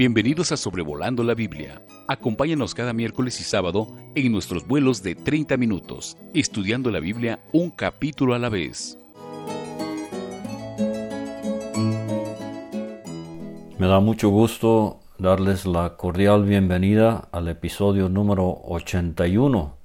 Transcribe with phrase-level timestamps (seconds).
[0.00, 1.82] Bienvenidos a Sobrevolando la Biblia.
[2.08, 7.68] Acompáñanos cada miércoles y sábado en nuestros vuelos de 30 minutos, estudiando la Biblia un
[7.68, 8.98] capítulo a la vez.
[13.78, 19.76] Me da mucho gusto darles la cordial bienvenida al episodio número 81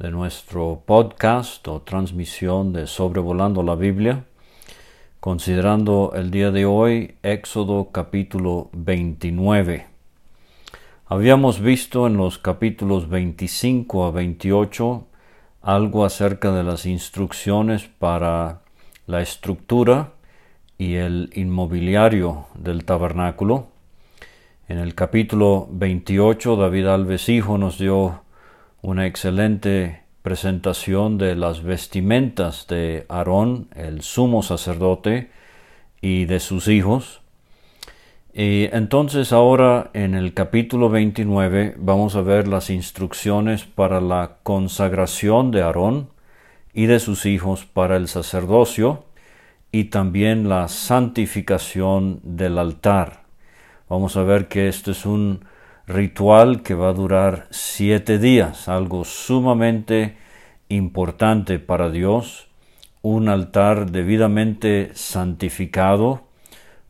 [0.00, 4.24] de nuestro podcast o transmisión de Sobrevolando la Biblia
[5.28, 9.84] considerando el día de hoy Éxodo capítulo 29.
[11.04, 15.06] Habíamos visto en los capítulos 25 a 28
[15.60, 18.60] algo acerca de las instrucciones para
[19.06, 20.12] la estructura
[20.78, 23.66] y el inmobiliario del tabernáculo.
[24.66, 28.22] En el capítulo 28 David Alves Hijo nos dio
[28.80, 35.30] una excelente presentación de las vestimentas de Aarón, el sumo sacerdote,
[36.00, 37.20] y de sus hijos.
[38.32, 45.50] Y entonces ahora en el capítulo 29 vamos a ver las instrucciones para la consagración
[45.50, 46.10] de Aarón
[46.72, 49.04] y de sus hijos para el sacerdocio
[49.72, 53.24] y también la santificación del altar.
[53.88, 55.44] Vamos a ver que esto es un
[55.88, 60.16] ritual que va a durar siete días, algo sumamente
[60.68, 62.48] importante para Dios,
[63.00, 66.24] un altar debidamente santificado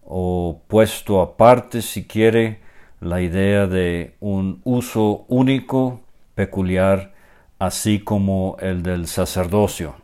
[0.05, 2.59] o puesto aparte si quiere
[3.01, 6.01] la idea de un uso único,
[6.35, 7.13] peculiar,
[7.61, 9.95] así como el del sacerdocio.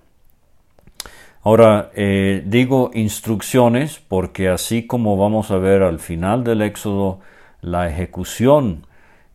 [1.43, 7.21] Ahora, eh, digo instrucciones porque así como vamos a ver al final del Éxodo,
[7.65, 8.87] la ejecución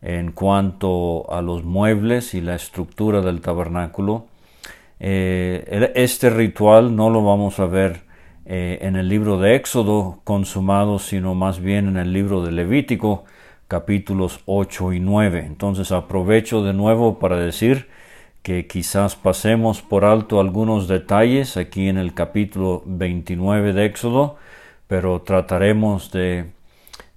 [0.02, 4.26] en cuanto a los muebles y la estructura del tabernáculo.
[5.00, 8.02] Eh, este ritual no lo vamos a ver
[8.46, 13.24] eh, en el libro de Éxodo consumado, sino más bien en el libro de Levítico,
[13.68, 15.44] capítulos 8 y 9.
[15.46, 17.88] Entonces aprovecho de nuevo para decir
[18.42, 24.36] que quizás pasemos por alto algunos detalles aquí en el capítulo 29 de Éxodo,
[24.86, 26.50] pero trataremos de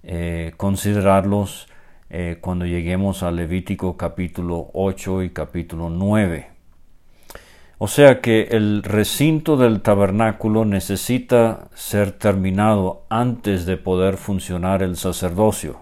[0.04, 1.66] eh, considerarlos
[2.10, 6.48] eh, cuando lleguemos a Levítico capítulo 8 y capítulo 9.
[7.78, 14.96] O sea que el recinto del tabernáculo necesita ser terminado antes de poder funcionar el
[14.96, 15.80] sacerdocio.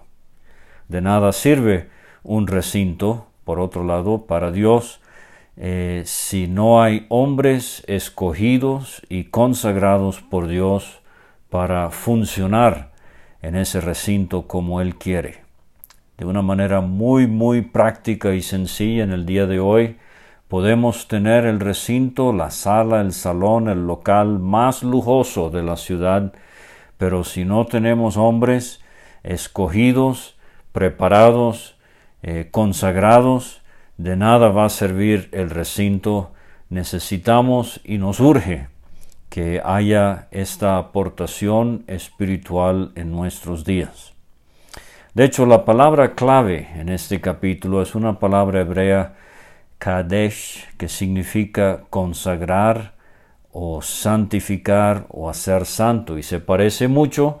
[0.87, 1.89] De nada sirve
[2.23, 5.01] un recinto, por otro lado, para Dios,
[5.57, 11.01] eh, si no hay hombres escogidos y consagrados por Dios
[11.49, 12.92] para funcionar
[13.43, 15.43] en ese recinto como Él quiere.
[16.17, 19.97] De una manera muy, muy práctica y sencilla en el día de hoy,
[20.47, 26.33] podemos tener el recinto, la sala, el salón, el local más lujoso de la ciudad,
[26.97, 28.81] pero si no tenemos hombres
[29.23, 30.35] escogidos,
[30.71, 31.75] preparados,
[32.21, 33.61] eh, consagrados,
[33.97, 36.31] de nada va a servir el recinto.
[36.69, 38.67] Necesitamos y nos urge
[39.33, 44.13] que haya esta aportación espiritual en nuestros días.
[45.15, 49.15] De hecho, la palabra clave en este capítulo es una palabra hebrea
[49.79, 52.93] Kadesh, que significa consagrar
[53.51, 57.39] o santificar o hacer santo, y se parece mucho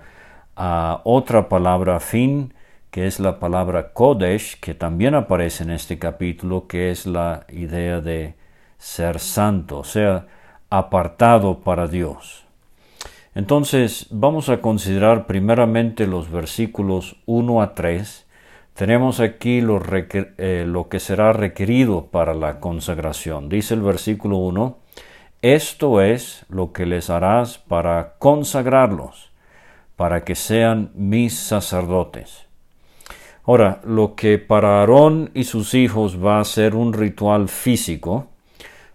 [0.55, 2.55] a otra palabra fin,
[2.89, 8.01] que es la palabra Kodesh, que también aparece en este capítulo, que es la idea
[8.01, 8.33] de
[8.79, 10.25] ser santo, o sea,
[10.73, 12.45] apartado para Dios.
[13.35, 18.25] Entonces vamos a considerar primeramente los versículos 1 a 3.
[18.73, 23.49] Tenemos aquí lo, eh, lo, que será requerido para la consagración.
[23.49, 24.77] Dice el versículo 1,
[25.43, 29.29] esto es lo que les harás para consagrarlos,
[29.95, 32.47] para que sean mis sacerdotes.
[33.45, 38.25] Ahora, lo que para Aarón y sus hijos va a ser un ritual físico,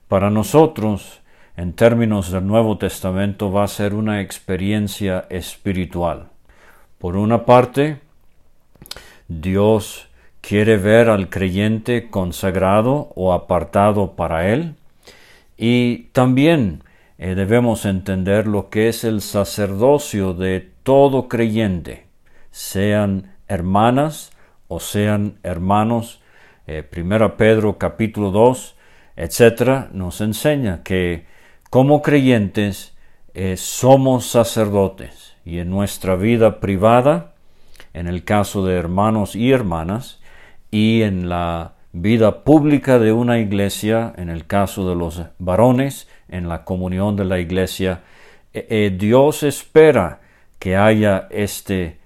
[0.08, 1.20] para nosotros
[1.58, 6.28] en términos del Nuevo Testamento va a ser una experiencia espiritual.
[6.98, 7.98] Por una parte,
[9.26, 10.06] Dios
[10.40, 14.76] quiere ver al creyente consagrado o apartado para Él
[15.56, 16.84] y también
[17.18, 22.06] eh, debemos entender lo que es el sacerdocio de todo creyente,
[22.52, 24.30] sean hermanas
[24.68, 26.22] o sean hermanos.
[26.68, 28.76] Eh, primera Pedro capítulo 2,
[29.16, 31.26] etcétera, nos enseña que
[31.70, 32.96] como creyentes
[33.34, 37.34] eh, somos sacerdotes y en nuestra vida privada,
[37.92, 40.20] en el caso de hermanos y hermanas,
[40.70, 46.48] y en la vida pública de una iglesia, en el caso de los varones, en
[46.48, 48.02] la comunión de la iglesia,
[48.52, 50.20] eh, eh, Dios espera
[50.58, 51.98] que haya este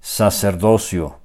[0.00, 1.18] sacerdocio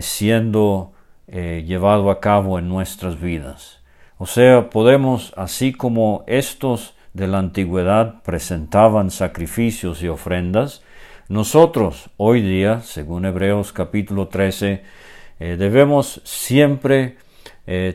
[0.00, 0.92] siendo
[1.26, 3.80] llevado a cabo en nuestras vidas.
[4.18, 10.82] O sea, podemos, así como estos de la antigüedad presentaban sacrificios y ofrendas,
[11.28, 14.82] nosotros hoy día, según Hebreos capítulo 13,
[15.38, 17.16] eh, debemos siempre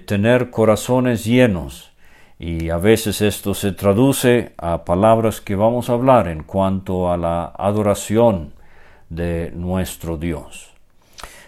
[0.05, 1.91] tener corazones llenos
[2.39, 7.17] y a veces esto se traduce a palabras que vamos a hablar en cuanto a
[7.17, 8.53] la adoración
[9.09, 10.73] de nuestro Dios.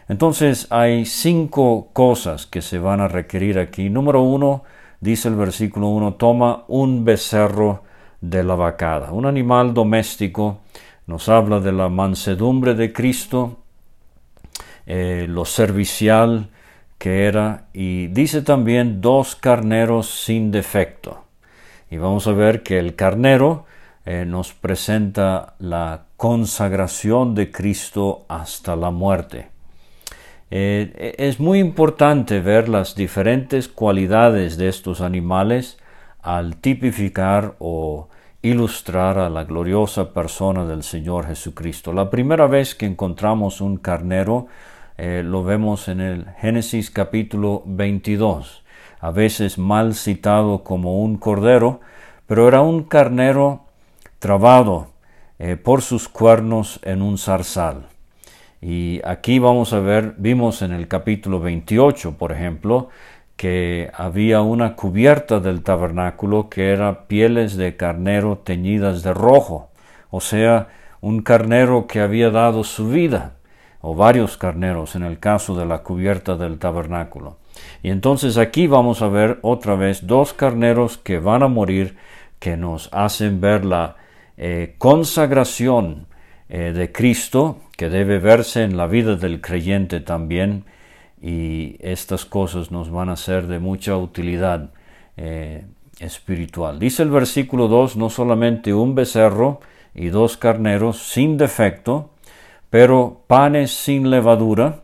[0.07, 3.89] Entonces hay cinco cosas que se van a requerir aquí.
[3.89, 4.63] Número uno,
[4.99, 7.83] dice el versículo 1, toma un becerro
[8.21, 10.61] de la vacada, un animal doméstico.
[11.05, 13.59] Nos habla de la mansedumbre de Cristo,
[14.85, 16.49] eh, lo servicial
[16.97, 21.23] que era, y dice también dos carneros sin defecto.
[21.89, 23.65] Y vamos a ver que el carnero
[24.05, 29.50] eh, nos presenta la consagración de Cristo hasta la muerte.
[30.49, 35.77] Eh, es muy importante ver las diferentes cualidades de estos animales
[36.21, 38.07] al tipificar o
[38.41, 41.91] ilustrar a la gloriosa persona del Señor Jesucristo.
[41.91, 44.47] La primera vez que encontramos un carnero
[44.97, 48.63] eh, lo vemos en el Génesis capítulo 22,
[49.00, 51.81] a veces mal citado como un cordero,
[52.25, 53.65] pero era un carnero
[54.19, 54.88] trabado
[55.39, 57.96] eh, por sus cuernos en un zarzal.
[58.62, 62.89] Y aquí vamos a ver, vimos en el capítulo 28, por ejemplo,
[63.36, 69.69] que había una cubierta del tabernáculo que era pieles de carnero teñidas de rojo,
[70.09, 70.69] o sea,
[71.01, 73.36] un carnero que había dado su vida,
[73.81, 77.38] o varios carneros en el caso de la cubierta del tabernáculo.
[77.83, 81.95] Y entonces aquí vamos a ver otra vez dos carneros que van a morir,
[82.39, 83.98] que nos hacen ver la
[84.36, 86.07] eh, consagración
[86.49, 90.65] eh, de Cristo que debe verse en la vida del creyente también
[91.21, 94.69] y estas cosas nos van a ser de mucha utilidad
[95.17, 95.65] eh,
[95.99, 96.79] espiritual.
[96.79, 99.59] Dice el versículo 2, no solamente un becerro
[99.94, 102.11] y dos carneros sin defecto,
[102.69, 104.81] pero panes sin levadura.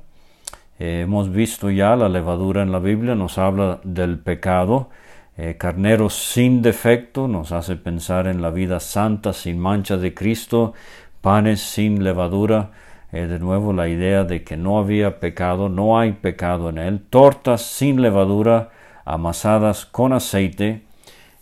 [0.79, 4.89] hemos visto ya la levadura en la Biblia, nos habla del pecado,
[5.35, 10.73] eh, carnero sin defecto nos hace pensar en la vida santa sin mancha de Cristo,
[11.23, 12.71] panes sin levadura,
[13.13, 16.99] eh, de nuevo la idea de que no había pecado, no hay pecado en él,
[17.09, 18.71] tortas sin levadura,
[19.05, 20.81] amasadas con aceite,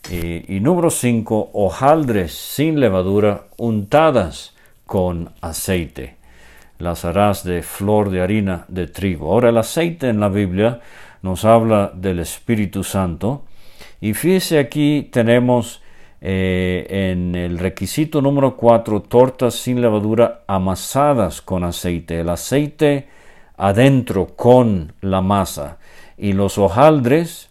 [0.08, 4.54] eh, y número 5, hojaldres sin levadura, untadas
[4.86, 6.14] con aceite.
[6.78, 9.32] Las harás de flor de harina de trigo.
[9.32, 10.78] Ahora el aceite en la Biblia
[11.22, 13.46] nos habla del Espíritu Santo,
[14.00, 15.82] y fíjese aquí tenemos
[16.24, 22.20] eh, en el requisito número 4 tortas sin levadura amasadas con aceite.
[22.20, 23.08] El aceite
[23.56, 25.78] adentro con la masa
[26.16, 27.50] y los hojaldres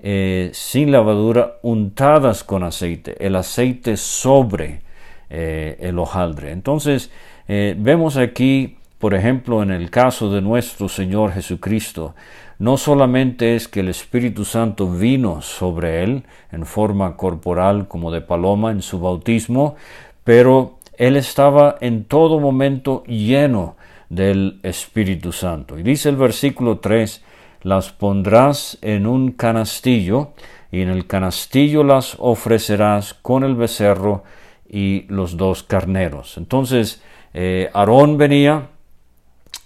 [0.00, 3.16] eh, sin levadura untadas con aceite.
[3.18, 4.82] El aceite sobre
[5.28, 6.52] eh, el hojaldre.
[6.52, 7.10] Entonces
[7.48, 12.14] vemos aquí, por ejemplo, en el caso de nuestro Señor Jesucristo,
[12.62, 16.22] no solamente es que el Espíritu Santo vino sobre él
[16.52, 19.74] en forma corporal como de paloma en su bautismo,
[20.22, 23.74] pero él estaba en todo momento lleno
[24.10, 25.76] del Espíritu Santo.
[25.76, 27.24] Y dice el versículo 3,
[27.62, 30.30] las pondrás en un canastillo,
[30.70, 34.22] y en el canastillo las ofrecerás con el becerro
[34.70, 36.38] y los dos carneros.
[36.38, 37.02] Entonces,
[37.34, 38.68] eh, Aarón venía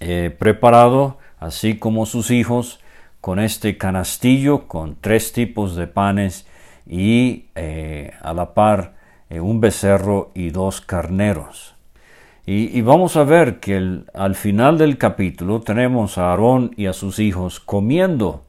[0.00, 2.80] eh, preparado, así como sus hijos,
[3.26, 6.46] con este canastillo con tres tipos de panes
[6.86, 8.94] y eh, a la par
[9.30, 11.74] eh, un becerro y dos carneros.
[12.46, 17.18] Y, vamos a ver que al final del capítulo tenemos a Aarón y a sus
[17.18, 18.44] hijos comiendo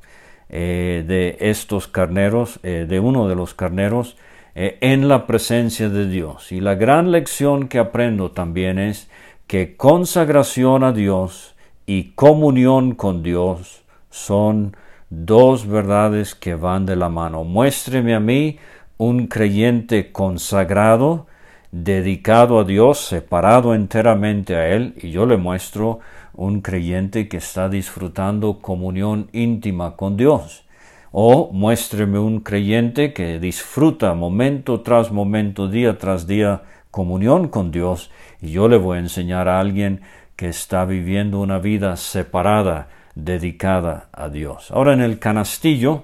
[0.50, 4.16] eh, de estos carneros, de uno de los carneros,
[4.54, 6.52] en la presencia de Dios.
[6.52, 9.10] Y la gran lección que aprendo también es
[9.48, 11.56] que consagración a Dios
[11.88, 14.76] y comunión con Dios son
[15.10, 17.44] dos verdades que van de la mano.
[17.44, 18.58] Muéstreme a mí
[18.98, 21.28] un creyente consagrado,
[21.72, 26.00] dedicado a Dios, separado enteramente a Él, y yo le muestro
[26.34, 30.66] un creyente que está disfrutando comunión íntima con Dios.
[31.12, 36.62] O muéstreme un creyente que disfruta momento tras momento, día tras día,
[36.92, 38.12] comunión con Dios,
[38.42, 40.02] y yo le voy a enseñar a alguien
[40.36, 44.72] que está viviendo una vida separada, dedicada a Dios.
[44.72, 46.04] Ahora en el canastillo,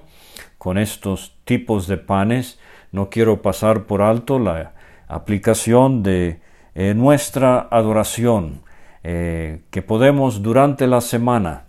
[0.58, 2.58] con estos tipos de panes,
[2.90, 4.72] no quiero pasar por alto la
[5.06, 6.40] aplicación de
[6.74, 8.62] eh, nuestra adoración
[9.04, 11.64] eh, que podemos durante la semana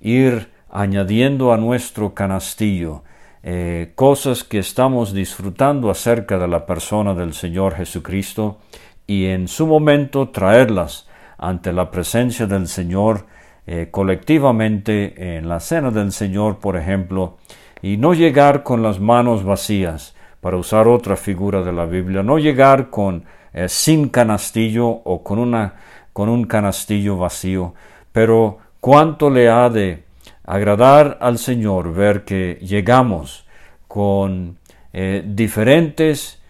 [0.00, 3.04] ir añadiendo a nuestro canastillo
[3.42, 8.58] eh, cosas que estamos disfrutando acerca de la persona del Señor Jesucristo
[9.06, 13.26] y en su momento traerlas ante la presencia del Señor
[13.70, 17.36] eh, colectivamente en la cena del Señor, por ejemplo,
[17.82, 22.38] y no llegar con las manos vacías, para usar otra figura de la Biblia, no
[22.38, 25.74] llegar con eh, sin canastillo o con una
[26.14, 27.74] con un canastillo vacío,
[28.10, 30.02] pero cuánto le ha de
[30.44, 33.46] agradar al Señor ver que llegamos
[33.86, 34.56] con
[34.94, 36.42] eh, diferentes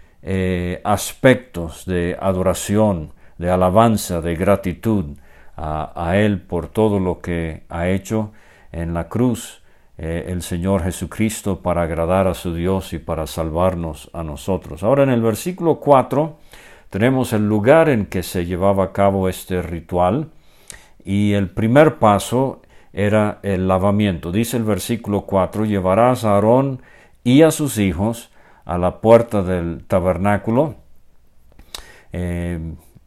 [0.84, 5.16] aspectos de adoración, de alabanza, de gratitud
[5.58, 8.32] a, Él por todo lo que ha hecho
[8.70, 9.62] en la cruz
[9.96, 14.84] eh, el Señor Jesucristo para agradar a su Dios y para salvarnos a nosotros.
[14.84, 16.38] Ahora en el versículo 4
[16.90, 20.30] tenemos el lugar en que se llevaba a cabo este ritual
[21.04, 22.62] y el primer paso
[22.92, 24.30] era el lavamiento.
[24.30, 26.82] Dice el versículo 4, llevarás a Aarón
[27.24, 28.30] y a sus hijos
[28.64, 30.76] a la puerta del tabernáculo.
[32.12, 32.58] Eh,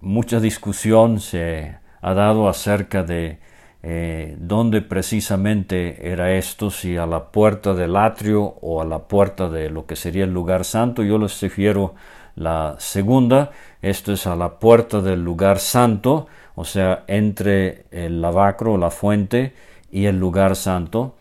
[0.01, 3.39] mucha discusión se ha dado acerca de
[3.84, 9.50] eh, dónde precisamente era esto, si a la puerta del atrio o a la puerta
[9.50, 11.03] de lo que sería el lugar santo.
[11.03, 11.96] Yo les refiero
[12.36, 18.77] la segunda, esto es a la puerta del lugar santo, o sea, entre el lavacro,
[18.77, 19.53] la fuente
[19.91, 21.15] y el lugar santo,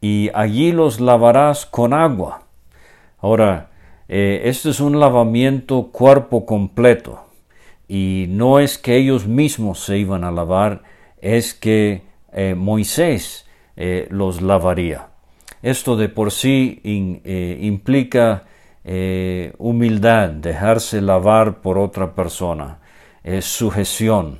[0.00, 2.42] y allí los lavarás con agua.
[3.18, 3.70] Ahora,
[4.08, 7.25] eh, esto es un lavamiento cuerpo completo,
[7.88, 10.82] y no es que ellos mismos se iban a lavar,
[11.20, 12.02] es que
[12.32, 15.08] eh, Moisés eh, los lavaría.
[15.62, 16.80] Esto de por sí
[17.60, 18.44] implica
[19.58, 22.78] humildad, dejarse lavar por otra persona,
[23.40, 24.38] sujeción.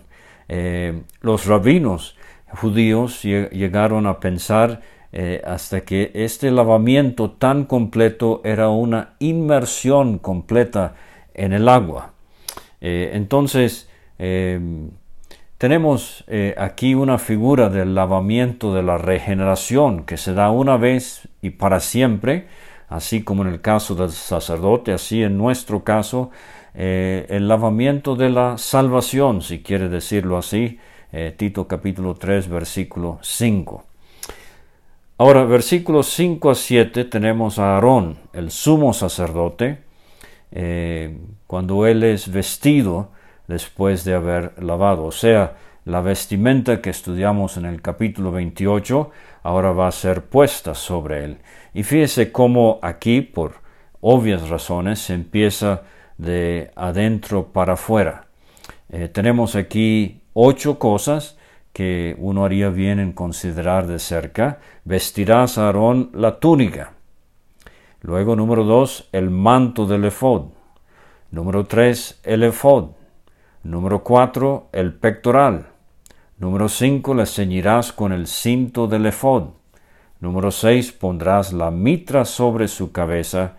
[1.21, 2.17] los rabinos
[2.55, 4.83] judíos llegaron a pensar
[5.19, 10.95] eh, hasta que este lavamiento tan completo era una inmersión completa
[11.33, 12.13] en el agua.
[12.81, 14.91] Eh, entonces, em,
[15.59, 21.29] tenemos eh, aquí una figura del lavamiento de la regeneración que se da una vez
[21.43, 22.47] y para siempre,
[22.89, 26.31] así como en el caso del sacerdote, así en nuestro caso,
[26.75, 30.79] el lavamiento de la salvación, si quiere decirlo así,
[31.13, 33.85] eh, Tito capítulo 3, versículo 5.
[35.19, 39.79] Ahora, versículos 5 a 7 tenemos a Aarón, el sumo sacerdote,
[40.59, 43.11] eh, cuando él es vestido
[43.47, 45.05] después de haber lavado.
[45.05, 49.11] O sea, la vestimenta que estudiamos en el capítulo 28
[49.43, 51.39] ahora va a ser puesta sobre él.
[51.75, 53.57] Y fíjese cómo aquí, por
[54.01, 55.83] obvias razones, se empieza
[56.17, 58.25] de adentro para afuera.
[58.89, 61.37] Eh, tenemos aquí ocho cosas
[61.75, 64.61] que uno haría bien en considerar de cerca.
[64.85, 66.96] Vestirás a Aarón la túnica.
[68.03, 70.47] Luego, número dos, el manto del efod.
[71.31, 72.91] Número tres, el efod.
[73.63, 75.67] Número cuatro, el pectoral.
[76.39, 79.51] Número cinco, le ceñirás con el cinto del efod.
[80.21, 83.55] Número seis, pondrás la mitra sobre su cabeza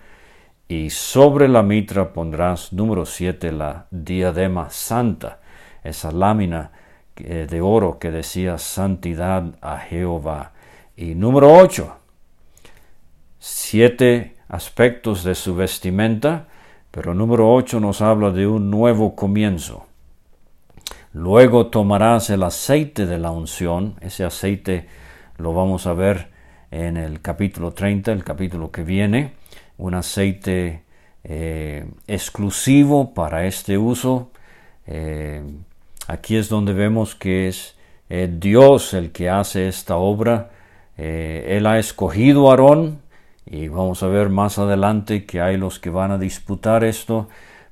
[0.67, 5.39] y sobre la mitra pondrás, número siete, la diadema santa
[5.87, 6.71] esa lámina
[7.15, 10.51] eh, de oro que decía santidad a Jehová.
[10.95, 11.95] Y número 8,
[13.47, 16.47] siete aspectos de su vestimenta,
[16.91, 19.85] pero número 8 nos habla de un nuevo comienzo.
[21.13, 24.87] Luego tomarás el aceite de la unción, ese aceite
[25.37, 26.27] lo vamos a ver
[26.71, 29.31] en el capítulo 30, el capítulo que viene,
[29.77, 30.83] un aceite
[31.23, 34.31] eh, exclusivo para este uso,
[34.85, 35.41] eh,
[36.09, 37.75] Aquí es donde vemos que es
[38.09, 40.51] eh, Dios el que hace esta obra.
[40.95, 43.01] Él ha escogido a Aarón
[43.49, 47.27] y vamos a ver más adelante que hay los que van a disputar esto,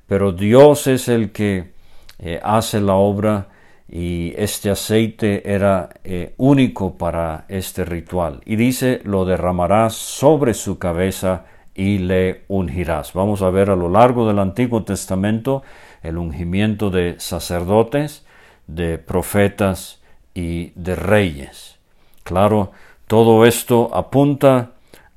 [0.06, 1.72] pero Dios es el que
[2.18, 3.48] eh, hace la obra
[3.88, 5.90] y este aceite era
[6.38, 8.40] único para este ritual.
[8.44, 11.44] Y dice, lo derramarás sobre su cabeza
[11.76, 13.12] y le ungirás.
[13.12, 15.62] Vamos a ver a lo largo del Antiguo Testamento
[16.02, 18.24] el ungimiento de sacerdotes,
[18.66, 20.00] de profetas
[20.34, 21.78] y de reyes.
[22.24, 22.72] Claro,
[23.06, 24.72] todo esto apunta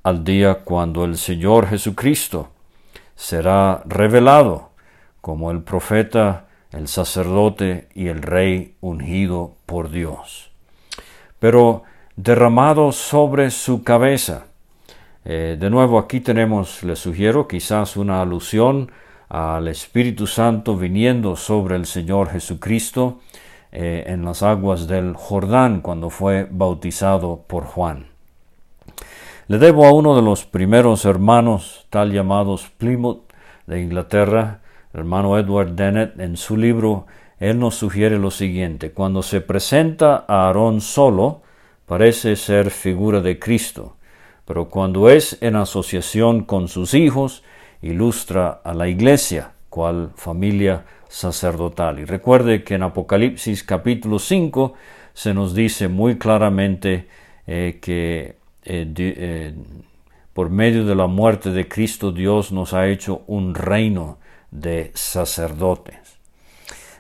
[0.10, 2.50] al día cuando el Señor Jesucristo
[3.16, 4.72] será revelado
[5.22, 10.50] como el profeta, el sacerdote y el rey ungido por Dios.
[11.38, 11.84] Pero
[12.16, 14.48] derramado sobre su cabeza.
[15.26, 18.92] Eh, de nuevo aquí tenemos, le sugiero, quizás una alusión
[19.30, 23.20] al Espíritu Santo viniendo sobre el Señor Jesucristo
[23.72, 28.19] eh, en las aguas del Jordán cuando fue bautizado por Juan.
[29.50, 33.34] Le debo a uno de los primeros hermanos, tal llamados Plymouth
[33.66, 34.60] de Inglaterra,
[34.94, 37.08] hermano Edward Dennett, en su libro,
[37.40, 41.42] él nos sugiere lo siguiente, cuando se presenta a Aarón solo,
[41.88, 43.96] parece ser figura de Cristo,
[44.46, 47.44] pero cuando es en asociación con sus hijos,
[47.82, 51.98] ilustra a la iglesia, cual familia sacerdotal.
[51.98, 54.76] Y recuerde que en Apocalipsis capítulo 5
[55.16, 57.08] se nos dice muy claramente
[57.48, 59.54] eh, que eh, eh,
[60.34, 64.18] por medio de la muerte de Cristo Dios nos ha hecho un reino
[64.52, 66.20] de sacerdotes.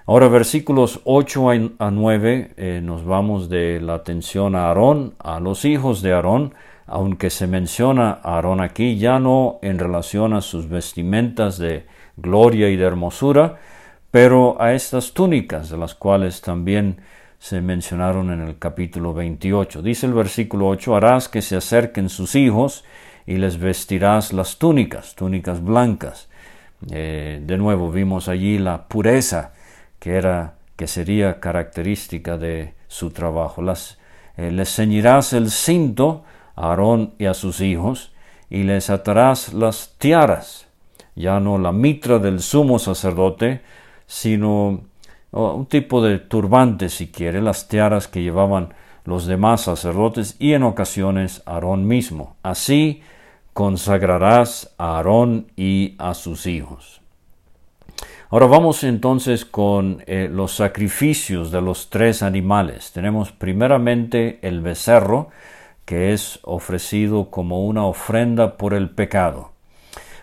[0.05, 6.01] Ahora versículos 8 a 9 nos vamos de la atención a Aarón, a los hijos
[6.01, 6.55] de Aarón,
[6.87, 11.85] aunque se menciona a Aarón aquí ya no en relación a sus vestimentas de
[12.17, 13.59] gloria y de hermosura,
[14.11, 16.97] pero a estas túnicas, de las cuales también
[17.39, 19.81] se mencionaron en el capítulo 28.
[19.81, 22.83] Dice el versículo 8, harás que se acerquen sus hijos
[23.25, 26.27] y les vestirás las túnicas, túnicas blancas.
[26.91, 29.53] Eh, de nuevo vimos allí la pureza
[29.99, 33.61] que era que sería característica de su trabajo.
[33.61, 33.97] Las,
[34.37, 36.23] eh, les ceñirás el cinto
[36.55, 38.13] a Aarón y a sus hijos
[38.49, 40.67] y les atarás las tiaras,
[41.15, 43.61] ya no la mitra del sumo sacerdote,
[44.07, 44.81] sino
[45.31, 48.73] un tipo de turbante, si quiere, las tiaras que llevaban
[49.05, 52.35] los demás sacerdotes y en ocasiones Aarón mismo.
[52.43, 53.01] Así
[53.53, 57.01] consagrarás a Aarón y a sus hijos.
[58.31, 62.91] Ahora vamos entonces con eh, los sacrificios de los tres animales.
[62.91, 65.29] Tenemos primeramente el becerro,
[65.85, 69.51] que es ofrecido como una ofrenda por el pecado.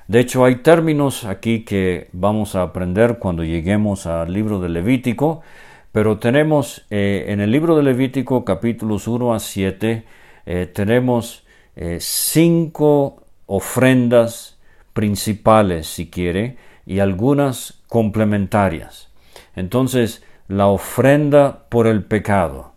[0.08, 5.42] De hecho, hay términos aquí que vamos a aprender cuando lleguemos al libro de Levítico,
[5.90, 10.04] pero tenemos eh, en el libro de Levítico capítulos 1 a 7,
[10.46, 14.58] eh, tenemos eh, cinco ofrendas
[14.92, 19.08] principales, si quiere, y algunas complementarias.
[19.56, 22.74] Entonces, la ofrenda por el pecado.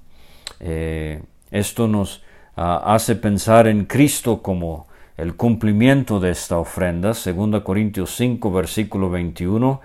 [1.52, 2.24] esto nos
[2.56, 4.89] ah, hace pensar en Cristo como
[5.20, 7.10] el cumplimiento de esta ofrenda.
[7.10, 9.82] 2 Corintios 5, versículo 21,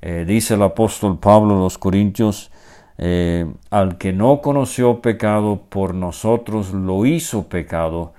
[0.00, 2.52] eh, dice el apóstol Pablo a los Corintios,
[2.96, 8.14] eh, al que no conoció pecado por nosotros lo hizo pecado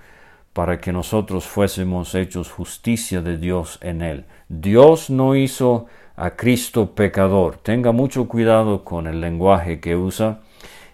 [0.51, 4.25] para que nosotros fuésemos hechos justicia de Dios en él.
[4.49, 5.85] Dios no hizo
[6.17, 7.57] a Cristo pecador.
[7.57, 10.39] Tenga mucho cuidado con el lenguaje que usa.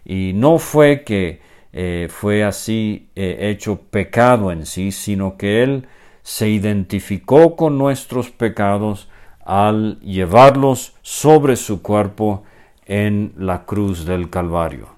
[0.06, 1.42] Y no fue que
[1.74, 5.88] eh, fue así eh, hecho pecado en sí, sino que Él
[6.22, 9.10] se identificó con nuestros pecados
[9.44, 12.44] al llevarlos sobre su cuerpo
[12.86, 14.90] en la cruz del Calvario.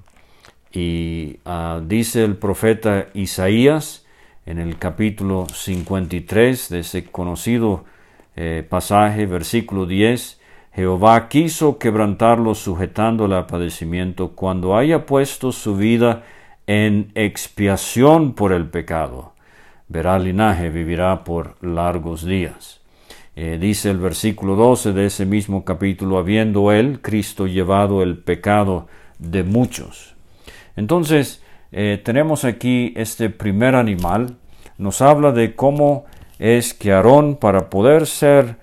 [0.72, 4.06] Y ah, dice el profeta Isaías
[4.46, 7.86] en el capítulo 53 de ese conocido
[8.36, 10.42] eh, pasaje, versículo 10,
[10.74, 16.24] Jehová quiso quebrantarlo sujetándole a padecimiento cuando haya puesto su vida
[16.68, 19.34] en expiación por el pecado.
[19.88, 22.82] Verá linaje, vivirá por largos días.
[23.36, 28.88] Eh, dice el versículo 12 de ese mismo capítulo, habiendo él, Cristo, llevado el pecado
[29.20, 30.16] de muchos.
[30.76, 34.38] Entonces, eh, tenemos aquí este primer animal,
[34.78, 36.06] nos habla de cómo
[36.40, 38.58] es que Aarón, para poder ser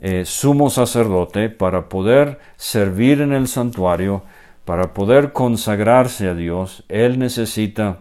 [0.00, 4.22] eh, sumo sacerdote, para poder servir en el santuario,
[4.66, 8.00] para poder consagrarse a Dios, Él necesita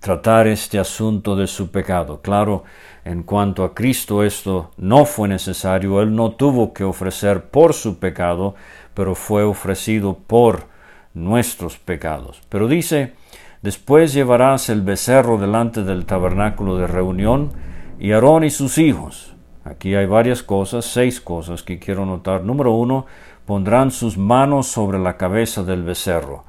[0.00, 2.20] tratar este asunto de su pecado.
[2.20, 2.64] Claro,
[3.06, 7.98] en cuanto a Cristo esto no fue necesario, Él no tuvo que ofrecer por su
[7.98, 8.54] pecado,
[8.92, 10.66] pero fue ofrecido por
[11.14, 12.42] nuestros pecados.
[12.50, 13.14] Pero dice,
[13.62, 17.52] después llevarás el becerro delante del tabernáculo de reunión
[17.98, 19.32] y Aarón y sus hijos.
[19.64, 22.44] Aquí hay varias cosas, seis cosas que quiero notar.
[22.44, 23.06] Número uno,
[23.46, 26.44] pondrán sus manos sobre la cabeza del becerro.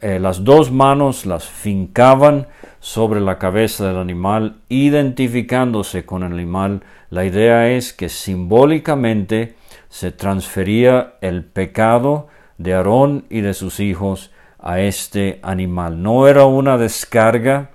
[0.00, 2.46] Eh, las dos manos las fincaban
[2.80, 6.82] sobre la cabeza del animal, identificándose con el animal.
[7.10, 9.54] La idea es que simbólicamente
[9.88, 12.28] se transfería el pecado
[12.58, 16.02] de Aarón y de sus hijos a este animal.
[16.02, 17.70] No era una descarga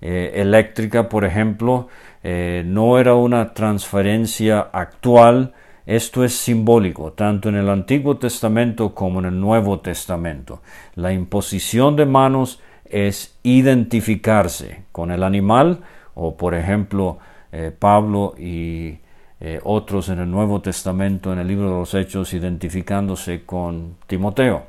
[0.00, 1.88] eh, eléctrica, por ejemplo,
[2.22, 5.54] eh, no era una transferencia actual,
[5.86, 10.60] esto es simbólico, tanto en el Antiguo Testamento como en el Nuevo Testamento.
[10.96, 15.80] La imposición de manos es identificarse con el animal,
[16.14, 17.18] o por ejemplo,
[17.52, 18.98] eh, Pablo y
[19.38, 24.64] eh, otros en el Nuevo Testamento, en el libro de los Hechos, identificándose con Timoteo.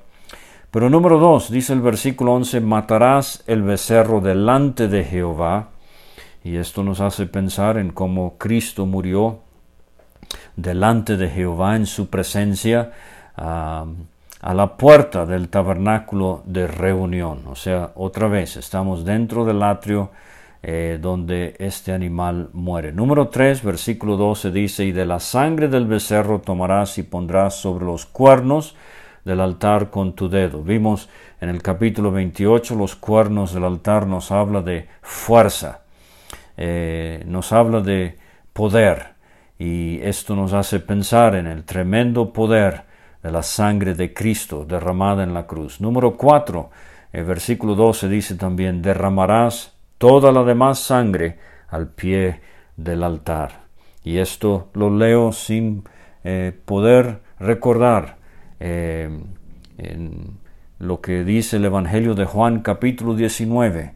[0.69, 5.69] Pero número dos, dice el versículo 11, matarás el becerro delante de Jehová.
[6.43, 9.39] Y esto nos hace pensar en cómo Cristo murió
[10.55, 12.91] delante de Jehová en su presencia
[13.35, 17.43] a la puerta del tabernáculo de reunión.
[17.47, 20.11] O sea, otra vez estamos dentro del atrio
[20.63, 22.91] eh, donde este animal muere.
[22.91, 27.85] Número 3, versículo 12 dice, y de la sangre del becerro tomarás y pondrás sobre
[27.85, 28.75] los cuernos
[29.23, 30.63] del altar con tu dedo.
[30.63, 31.09] Vimos
[31.41, 35.81] en el capítulo 28 los cuernos del altar nos habla de fuerza,
[36.57, 38.17] eh, nos habla de
[38.53, 39.16] poder
[39.59, 42.83] y esto nos hace pensar en el tremendo poder
[43.23, 45.81] de la sangre de Cristo derramada en la cruz.
[45.81, 46.69] Número 4,
[47.13, 51.39] el versículo 12 dice también, derramarás toda la demás sangre
[51.69, 52.41] al pie
[52.75, 53.65] del altar.
[54.03, 55.83] Y esto lo leo sin
[56.23, 58.17] eh, poder recordar
[58.59, 59.09] eh,
[59.77, 60.37] en
[60.79, 63.95] lo que dice el Evangelio de Juan capítulo 19,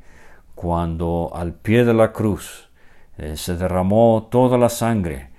[0.55, 2.69] cuando al pie de la cruz
[3.17, 5.30] eh, se derramó toda la sangre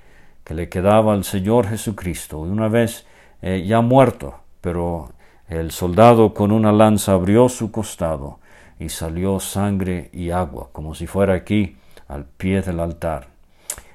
[0.45, 3.07] que le quedaba al Señor Jesucristo, una vez
[3.41, 5.13] eh, ya muerto, pero
[5.49, 8.39] el soldado con una lanza abrió su costado
[8.79, 11.77] y salió sangre y agua, como si fuera aquí
[12.09, 13.29] al pie del altar.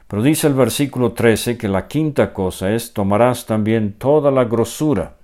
[0.07, 5.15] Pero dice el versículo 13 que la quinta cosa es tomarás también toda la grosura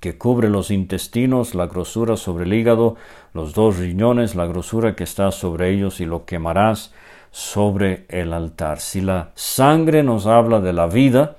[0.00, 2.96] que cubre los intestinos, la grosura sobre el hígado,
[3.32, 6.92] los dos riñones, la grosura que está sobre ellos y lo quemarás
[7.36, 8.80] sobre el altar.
[8.80, 11.36] Si la sangre nos habla de la vida,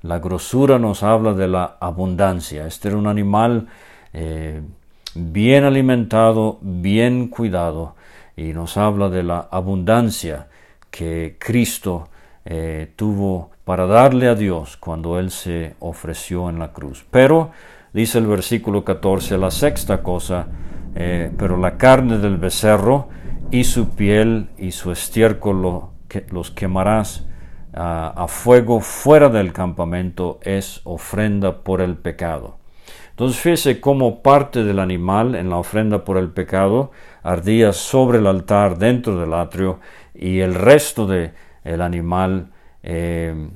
[0.00, 2.66] la grosura nos habla de la abundancia.
[2.66, 3.66] Este era un animal
[4.14, 4.62] eh,
[5.14, 7.94] bien alimentado, bien cuidado,
[8.38, 10.46] y nos habla de la abundancia
[10.90, 12.08] que Cristo
[12.46, 17.04] eh, tuvo para darle a Dios cuando Él se ofreció en la cruz.
[17.10, 17.50] Pero
[17.92, 20.46] dice el versículo 14, la sexta cosa,
[20.94, 23.08] eh, pero la carne del becerro
[23.50, 27.26] y su piel y su estiércol que, los quemarás
[27.76, 32.58] a fuego fuera del campamento, es ofrenda por el pecado.
[33.14, 36.90] Entonces fíjese cómo parte del animal en la ofrenda por el pecado
[37.22, 39.78] ardía sobre el altar dentro del atrio
[40.14, 42.50] y el resto del el animal
[42.82, 43.48] eh,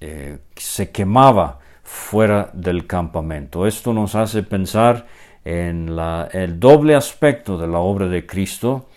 [0.00, 3.64] eh, se quemaba fuera del campamento.
[3.64, 5.06] Esto nos hace pensar
[5.44, 5.96] en
[6.32, 8.88] el doble aspecto de la obra de Cristo.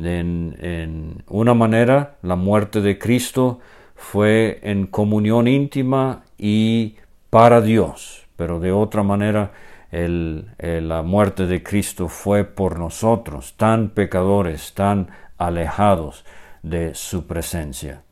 [0.00, 3.58] En, una manera, la muerte de Cristo
[3.96, 6.96] fue en comunión íntima y
[7.30, 9.52] para Dios, pero de otra manera,
[9.90, 16.24] la muerte de Cristo fue por nosotros, tan pecadores, tan alejados
[16.62, 18.02] de su presencia.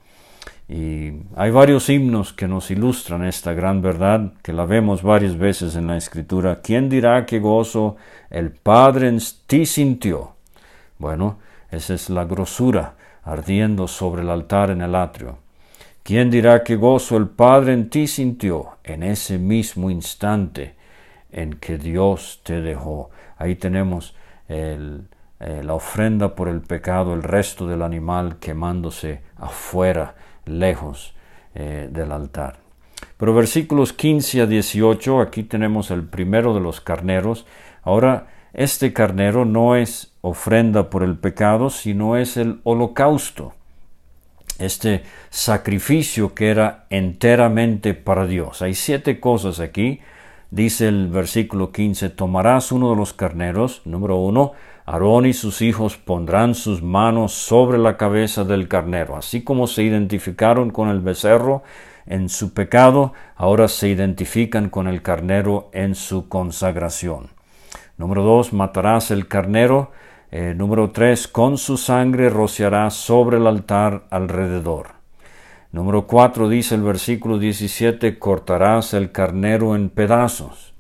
[0.69, 5.77] Y hay varios himnos que nos ilustran esta gran verdad, que la vemos varias veces
[5.77, 6.61] en la Escritura.
[6.61, 7.97] ¿Quién dirá qué gozo
[8.31, 10.33] el Padre en ti sintió?
[10.99, 11.39] Bueno,
[11.77, 15.39] esa es la grosura ardiendo sobre el altar en el atrio.
[16.03, 20.77] ¿Quién dirá qué gozo el Padre en ti sintió en ese mismo instante
[21.33, 23.11] en que Dios te dejó?
[23.39, 24.15] Ahí tenemos
[24.49, 25.09] el,
[25.41, 30.15] eh, la ofrenda por el pecado, el resto del animal quemándose afuera
[30.47, 31.15] lejos
[31.55, 32.57] eh, del altar.
[33.19, 37.47] Pero versículos 15 a 18, aquí tenemos el primero de los carneros.
[37.83, 43.55] Ahora, este carnero no es ofrenda por el pecado, sino es el holocausto.
[44.59, 48.63] Este sacrificio que era enteramente para Dios.
[48.63, 50.01] Hay siete cosas aquí.
[50.51, 54.53] Dice el versículo 15, tomarás uno de los carneros, número uno,
[54.85, 59.17] Aarón y sus hijos pondrán sus manos sobre la cabeza del carnero.
[59.17, 61.65] Así como se identificaron con el becerro
[62.07, 67.31] en su pecado, ahora se identifican con el carnero en su consagración.
[67.99, 69.91] Número dos, matarás el carnero.
[70.39, 74.89] Eh, número tres, con su sangre rociarás sobre el altar alrededor.
[75.73, 80.75] Número cuatro, dice el versículo 17, cortarás el carnero en pedazos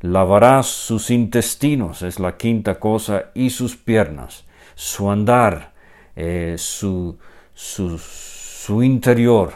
[0.00, 5.74] lavarás sus intestinos, es la quinta cosa, y sus piernas, su andar,
[6.16, 7.16] eh, su,
[7.54, 9.52] su, interior.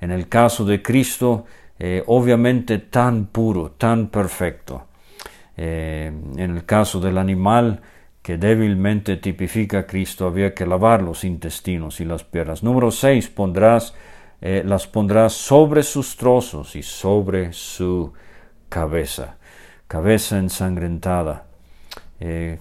[0.00, 1.44] En el caso de Cristo,
[1.78, 4.86] eh, obviamente tan puro, tan perfecto.
[5.54, 7.82] En el caso del animal,
[8.30, 12.62] que débilmente tipifica a Cristo, había que lavar los intestinos y las piernas.
[12.62, 13.92] Número 6, pondrás,
[14.40, 18.12] las pondrás sobre sus trozos y sobre su
[18.68, 19.36] cabeza
[19.90, 21.46] cabeza ensangrentada.
[22.20, 22.60] Eh,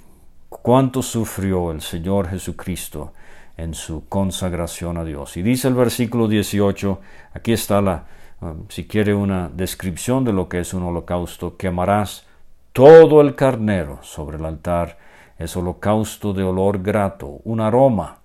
[0.50, 3.14] cuánto sufrió el Señor Jesucristo
[3.56, 5.38] en su consagración a Dios.
[5.38, 7.00] Y dice el versículo 18,
[7.36, 8.06] aquí está la,
[8.42, 12.26] um, si quiere una descripción de lo que es un holocausto, quemarás
[12.74, 14.98] todo el carnero sobre el altar
[15.40, 18.20] es holocausto de olor grato, un aroma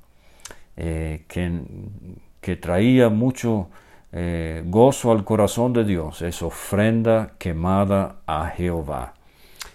[0.76, 1.60] eh, que,
[2.40, 3.68] que, traía mucho
[4.12, 9.14] eh, gozo al corazón de Dios, es ofrenda quemada a Jehová.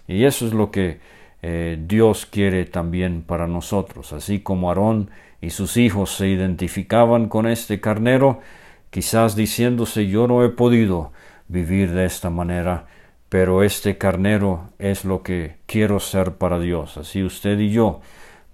[0.07, 0.99] Y eso es lo que
[1.41, 7.47] eh, Dios quiere también para nosotros, así como Aarón y sus hijos se identificaban con
[7.47, 8.41] este carnero,
[8.89, 11.13] quizás diciéndose yo no he podido
[11.47, 12.87] vivir de esta manera,
[13.29, 16.97] pero este carnero es lo que quiero ser para Dios.
[16.97, 18.01] Así usted y yo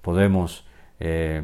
[0.02, 0.66] podemos
[1.00, 1.42] eh,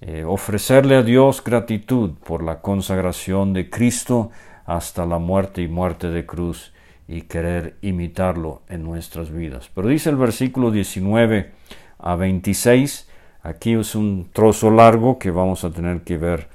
[0.00, 4.30] eh, ofrecerle a Dios gratitud por la consagración de Cristo
[4.64, 6.72] hasta la muerte y muerte de cruz
[7.08, 9.70] y querer imitarlo en nuestras vidas.
[9.74, 11.52] Pero dice el versículo 19
[11.98, 13.08] a 26,
[13.42, 16.48] aquí es un trozo largo que vamos a tener que ver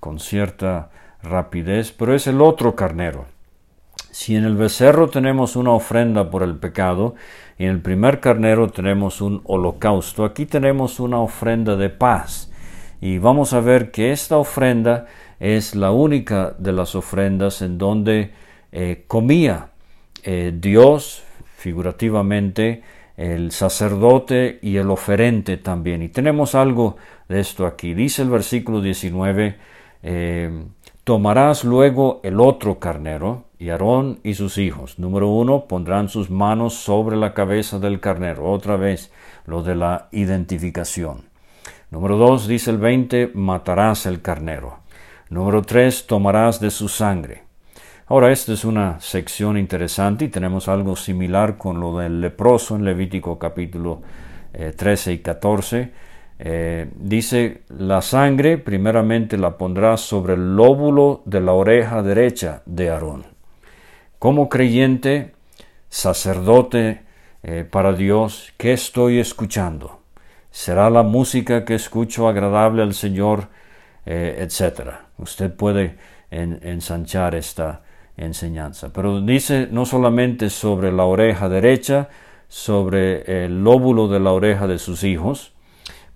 [0.00, 0.90] con cierta
[1.22, 3.26] rapidez, pero es el otro carnero.
[4.12, 7.14] Si en el becerro tenemos una ofrenda por el pecado
[7.58, 12.52] y en el primer carnero tenemos un holocausto, aquí tenemos una ofrenda de paz.
[13.00, 15.06] Y vamos a ver que esta ofrenda
[15.40, 18.32] es la única de las ofrendas en donde
[18.70, 19.70] eh, comía
[20.24, 21.24] eh, Dios,
[21.56, 22.82] figurativamente,
[23.16, 26.02] el sacerdote y el oferente también.
[26.02, 26.96] Y tenemos algo
[27.30, 27.94] de esto aquí.
[27.94, 29.56] Dice el versículo 19,
[30.02, 30.64] eh,
[31.02, 34.98] tomarás luego el otro carnero, y Aarón y sus hijos.
[34.98, 38.50] Número uno, pondrán sus manos sobre la cabeza del carnero.
[38.50, 39.12] Otra vez,
[39.46, 41.18] lo de la identificación.
[41.92, 44.78] Número dos, dice el 20, matarás el carnero.
[45.30, 47.44] Número tres, tomarás de su sangre.
[48.08, 52.84] Ahora, esta es una sección interesante y tenemos algo similar con lo del leproso en
[52.84, 54.02] Levítico capítulo
[54.76, 55.92] 13 eh, y 14.
[56.40, 62.90] Eh, dice, la sangre primeramente la pondrás sobre el lóbulo de la oreja derecha de
[62.90, 63.31] Aarón.
[64.22, 65.32] Como creyente,
[65.88, 67.02] sacerdote
[67.42, 69.98] eh, para Dios, ¿qué estoy escuchando?
[70.52, 73.48] ¿Será la música que escucho agradable al Señor,
[74.06, 75.06] eh, etcétera?
[75.18, 75.96] Usted puede
[76.30, 77.80] ensanchar esta
[78.16, 78.92] enseñanza.
[78.92, 82.08] Pero dice no solamente sobre la oreja derecha,
[82.46, 85.52] sobre el lóbulo de la oreja de sus hijos,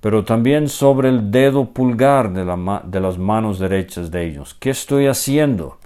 [0.01, 2.45] pero también sobre el dedo pulgar de,
[2.85, 4.55] de las manos derechas de ellos.
[4.55, 5.79] ¿Qué estoy haciendo?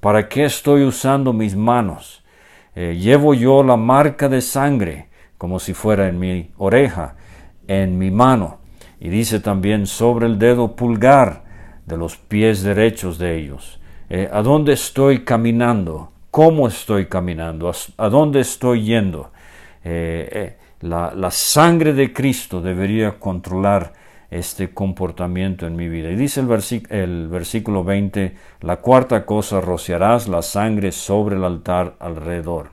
[0.00, 2.22] ¿Para qué estoy usando mis manos?
[2.74, 7.16] Eh, llevo yo la marca de sangre como si fuera en mi oreja,
[7.66, 8.58] en mi mano.
[9.00, 11.44] Y dice también sobre el dedo pulgar
[11.86, 13.80] de los pies derechos de ellos.
[14.08, 16.12] Eh, ¿A dónde estoy caminando?
[16.30, 17.72] ¿Cómo estoy caminando?
[17.96, 19.30] ¿A, dónde estoy yendo?
[19.84, 23.92] Eh, la, la, sangre de Cristo debería controlar
[24.30, 26.10] este comportamiento en mi vida.
[26.10, 32.70] Y dice el, versículo 20, la cuarta cosa, rociarás la sangre sobre el altar alrededor.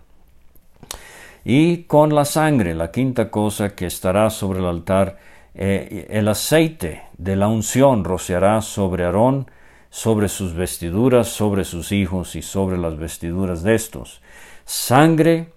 [1.45, 5.17] Y con la sangre, la quinta cosa que estará sobre el altar,
[5.55, 9.47] eh, el aceite de la unción rociarás sobre Aarón,
[9.89, 14.21] sobre sus vestiduras, sobre sus hijos y sobre las vestiduras de estos.
[14.65, 15.49] Sangre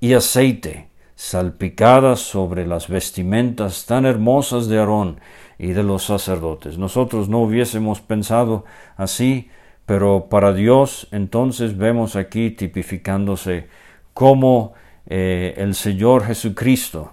[0.00, 0.87] y aceite
[1.18, 5.18] salpicadas sobre las vestimentas tan hermosas de Aarón
[5.58, 6.78] y de los sacerdotes.
[6.78, 8.64] Nosotros no hubiésemos pensado
[8.96, 9.50] así,
[9.84, 13.66] pero para Dios entonces vemos aquí tipificándose
[14.14, 14.74] como
[15.06, 17.10] eh, el Señor Jesucristo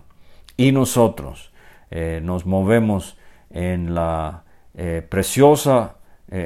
[0.56, 1.52] y nosotros
[1.90, 3.18] eh, nos movemos
[3.50, 4.44] en la
[4.76, 5.96] eh, preciosa,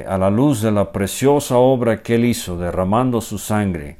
[0.06, 3.98] a la luz de la preciosa obra que Él hizo, derramando su sangre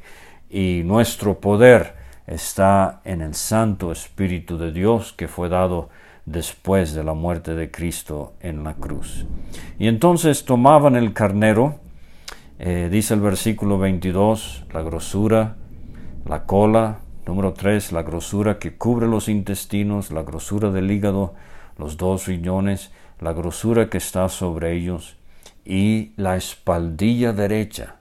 [0.49, 5.89] y nuestro poder está en el Santo Espíritu de Dios que fue dado
[6.25, 9.25] después de la muerte de Cristo en la cruz.
[9.79, 11.79] Y entonces tomaban el carnero,
[12.59, 15.55] eh, dice el versículo 22, la grosura,
[16.25, 21.33] la cola, número 3, la grosura que cubre los intestinos, la grosura del hígado,
[21.77, 25.17] los dos riñones, la grosura que está sobre ellos
[25.65, 27.95] y la espaldilla derecha.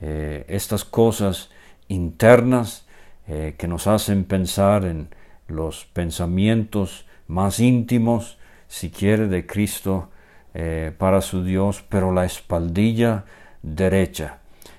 [0.00, 1.50] Eh, estas cosas
[1.88, 2.86] internas
[3.28, 5.08] eh, que nos hacen pensar en
[5.46, 10.08] los pensamientos más íntimos, si quiere, de Cristo
[10.52, 13.24] eh, para su Dios, pero la espaldilla
[13.62, 14.38] derecha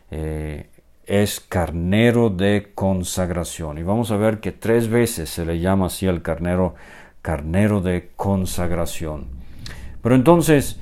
[0.10, 0.70] eh,
[1.06, 3.78] es carnero de consagración.
[3.78, 6.76] Y vamos a ver que tres veces se le llama así al carnero,
[7.22, 9.28] carnero de consagración.
[10.02, 10.78] Pero entonces,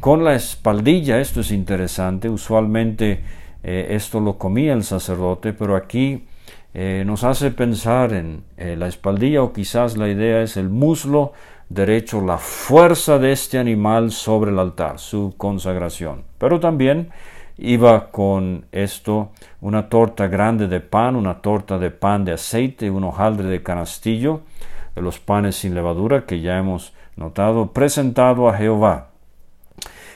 [0.00, 3.20] con la espaldilla, esto es interesante, usualmente
[3.62, 6.24] esto lo comía el sacerdote, pero aquí
[6.74, 11.32] eh, nos hace pensar en eh, la espaldilla o quizás la idea es el muslo
[11.68, 16.24] derecho, la fuerza de este animal sobre el altar, su consagración.
[16.38, 17.10] Pero también
[17.58, 23.04] iba con esto una torta grande de pan, una torta de pan de aceite, un
[23.04, 24.40] hojaldre de canastillo,
[24.94, 29.08] de los panes sin levadura que ya hemos notado, presentado a Jehová.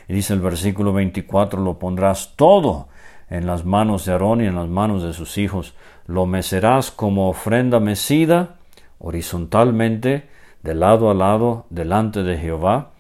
[0.09, 2.89] Y dice el versículo 24, lo pondrás todo
[3.29, 5.75] en las manos de Aarón y en las manos de sus hijos,
[6.07, 8.57] lo mecerás como ofrenda mecida
[8.99, 10.29] horizontalmente,
[10.63, 12.91] de lado a lado, delante de Jehová.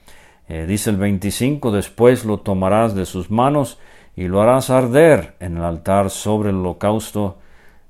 [0.48, 3.78] Eh, dice el 25, después lo tomarás de sus manos
[4.14, 7.38] y lo harás arder en el altar sobre el holocausto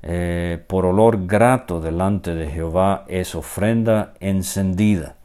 [0.03, 5.17] eh, por olor grato delante de Jehová es ofrenda encendida.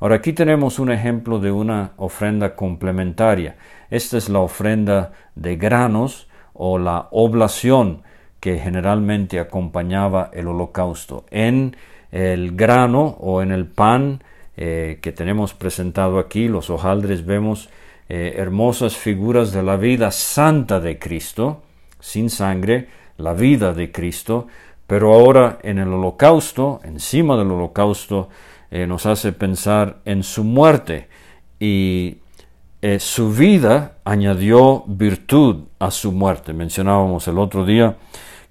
[0.00, 3.56] Ahora aquí tenemos un ejemplo de una ofrenda complementaria.
[3.90, 8.02] Esta es la ofrenda de granos o la oblación
[8.42, 11.24] que generalmente acompañaba el holocausto.
[11.30, 11.76] En
[12.10, 14.24] el grano o en el pan
[14.56, 17.70] eh, que tenemos presentado aquí, los hojaldres, vemos
[18.08, 21.62] eh, hermosas figuras de la vida santa de Cristo,
[22.00, 24.48] sin sangre, la vida de Cristo,
[24.88, 28.28] pero ahora en el holocausto, encima del holocausto,
[28.72, 31.06] eh, nos hace pensar en su muerte
[31.60, 32.16] y
[32.98, 36.52] su vida añadió virtud a su muerte.
[36.52, 37.96] Mencionábamos el otro día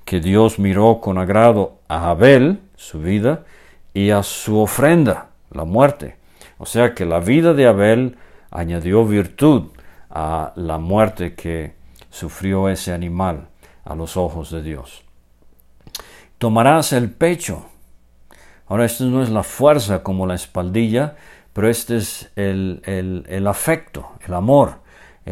[0.05, 3.45] que Dios miró con agrado a Abel, su vida,
[3.93, 6.17] y a su ofrenda, la muerte.
[6.57, 8.17] O sea que la vida de Abel
[8.49, 9.71] añadió virtud
[10.09, 11.73] a la muerte que
[12.09, 13.49] sufrió ese animal
[13.83, 15.03] a los ojos de Dios.
[16.37, 17.65] Tomarás el pecho
[18.71, 21.17] Ahora, esto no es la fuerza como la espaldilla,
[21.51, 24.75] pero este es el, afecto, el amor.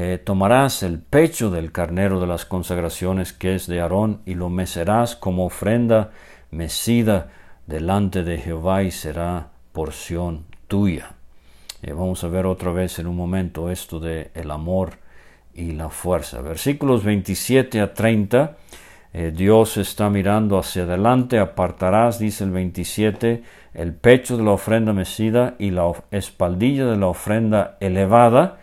[0.02, 4.48] Eh, tomarás el pecho del carnero de las consagraciones que es de Aarón y lo
[4.48, 6.12] mecerás como ofrenda
[6.52, 7.32] mecida
[7.68, 11.16] delante de Jehová y será porción tuya.
[11.82, 15.00] Eh, vamos a ver otra vez en un momento esto de el amor
[15.54, 16.40] y la fuerza.
[16.40, 18.56] Versículos 27 a 30
[19.12, 24.94] eh, Dios está mirando hacia adelante, apartarás, dice el 27, el pecho de la ofrenda
[24.94, 28.60] mecida y la espaldilla de la ofrenda elevada,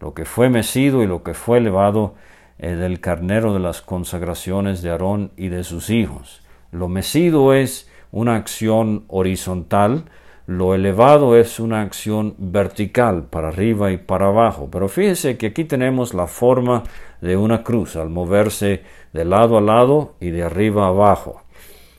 [0.00, 2.14] lo que fue mecido y lo que fue elevado
[2.58, 6.42] eh, del carnero de las consagraciones de Aarón y de sus hijos.
[6.72, 10.06] Lo mecido es una acción horizontal,
[10.46, 14.68] lo elevado es una acción vertical, para arriba y para abajo.
[14.72, 16.82] Pero fíjese que aquí tenemos la forma
[17.20, 18.82] de una cruz al moverse
[19.12, 21.42] de lado a lado y de arriba a abajo.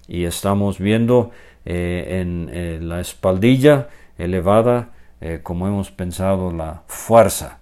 [0.08, 1.32] Y estamos viendo
[1.64, 3.88] eh, en la espaldilla
[4.18, 4.90] elevada,
[5.22, 7.61] eh, como hemos pensado, la fuerza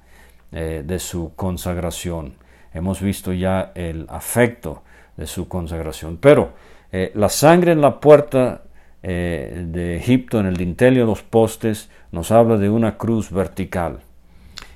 [0.51, 2.33] eh, de su consagración.
[2.73, 4.83] Hemos visto ya el afecto
[5.17, 6.17] de su consagración.
[6.17, 6.53] Pero
[7.13, 8.63] la sangre en la puerta
[9.01, 13.99] eh, de Egipto en el dintelio de los postes nos habla de una cruz vertical.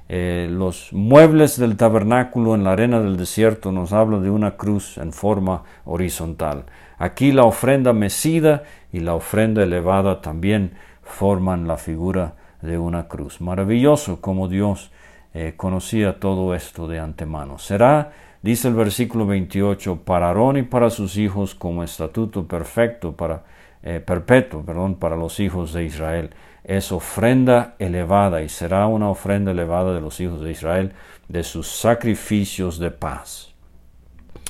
[0.08, 4.98] Eh, los muebles del tabernáculo en la arena del desierto nos habla de una cruz
[4.98, 6.66] en forma horizontal.
[6.98, 13.42] Aquí la ofrenda mecida y la ofrenda elevada también forman la figura de una cruz.
[13.42, 14.92] Maravilloso como Dios
[15.34, 17.58] eh, conocía todo esto de antemano.
[17.58, 23.44] Será, dice el versículo 28, para Aarón y para sus hijos como estatuto perfecto para
[23.82, 26.30] eh, perpetuo perdón, para los hijos de Israel.
[26.64, 30.94] Es ofrenda elevada y será una ofrenda elevada de los hijos de Israel
[31.28, 33.54] de sus sacrificios de paz.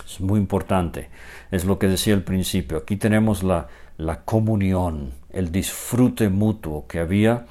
[0.06, 1.10] Es muy importante.
[1.50, 2.80] Es lo que decía al principio.
[2.80, 3.68] Aquí tenemos la,
[3.98, 7.46] la comunión, el disfrute mutuo que había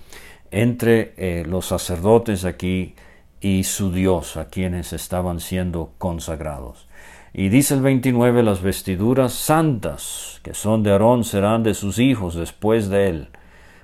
[0.50, 2.94] entre eh, los sacerdotes aquí
[3.42, 6.87] y su Dios, a quienes estaban siendo consagrados.
[7.35, 12.37] Y dice el 29, las vestiduras santas que son de Aarón serán de sus hijos
[12.37, 13.28] después de él.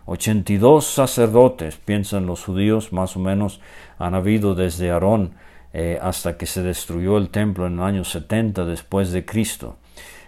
[0.06, 3.60] 82 sacerdotes, piensan los judíos, más o menos
[3.98, 5.34] han habido desde Aarón
[5.72, 9.76] eh, hasta que se destruyó el templo en el año 70 después de Cristo.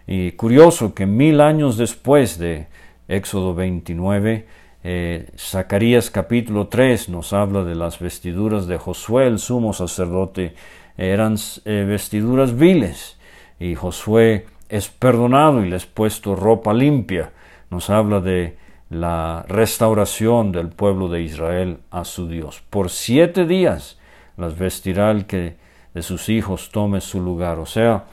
[0.09, 2.67] Y curioso que mil años después de
[3.07, 4.47] Éxodo 29,
[4.83, 10.55] eh, Zacarías capítulo 3 nos habla de las vestiduras de Josué, el sumo sacerdote,
[10.97, 13.19] eran eh, vestiduras viles
[13.59, 17.33] y Josué es perdonado y les puesto ropa limpia.
[17.71, 18.57] Nos habla de
[18.89, 22.63] la restauración del pueblo de Israel a su Dios.
[22.71, 23.99] Por siete días
[24.37, 25.57] las vestirá el que
[25.95, 27.59] de sus hijos tome su lugar.
[27.59, 28.05] O sea,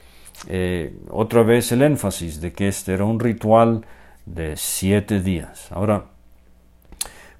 [0.48, 3.86] eh, otra vez el énfasis de que este era un ritual
[4.26, 5.72] de siete días.
[5.72, 6.06] Ahora,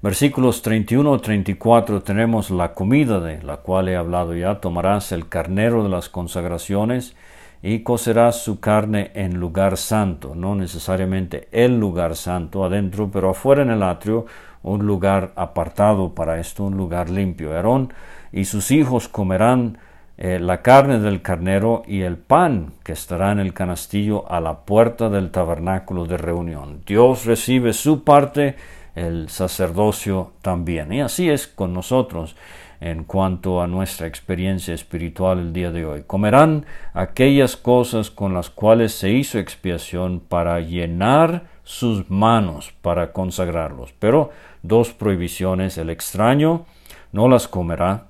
[0.00, 4.60] Versículos 31 a 34 tenemos la comida de la cual he hablado ya.
[4.60, 7.16] Tomarás el carnero de las consagraciones
[7.62, 13.62] y cocerás su carne en lugar santo, no necesariamente el lugar santo adentro, pero afuera
[13.62, 14.26] en el atrio,
[14.62, 17.52] un lugar apartado para esto, un lugar limpio.
[17.52, 17.92] Aarón
[18.32, 19.78] y sus hijos comerán
[20.16, 24.60] eh, la carne del carnero y el pan que estará en el canastillo a la
[24.60, 26.82] puerta del tabernáculo de reunión.
[26.86, 28.54] Dios recibe su parte,
[28.94, 30.92] el sacerdocio también.
[30.92, 32.36] Y así es con nosotros
[32.80, 36.04] en cuanto a nuestra experiencia espiritual el día de hoy.
[36.06, 36.64] Comerán
[36.94, 43.92] aquellas cosas con las cuales se hizo expiación para llenar sus manos, para consagrarlos.
[43.98, 44.30] Pero
[44.62, 46.66] dos prohibiciones, el extraño
[47.12, 48.06] no las comerá,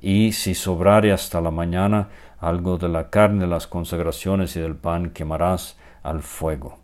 [0.00, 2.08] y si sobrare hasta la mañana
[2.38, 6.83] algo de la carne las consagraciones y del pan quemarás al fuego.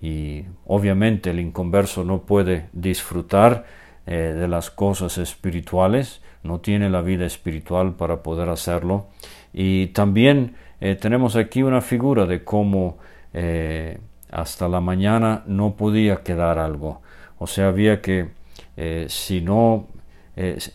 [0.00, 3.64] Y obviamente el inconverso no puede disfrutar
[4.06, 9.08] eh, de las cosas espirituales, no tiene la vida espiritual para poder hacerlo.
[9.52, 12.98] Y también eh, tenemos aquí una figura de cómo
[13.34, 13.98] eh,
[14.30, 17.02] hasta la mañana no podía quedar algo.
[17.38, 18.28] O sea, había que,
[19.08, 19.88] si no,